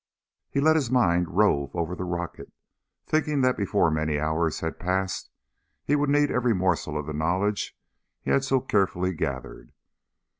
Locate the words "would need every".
5.95-6.55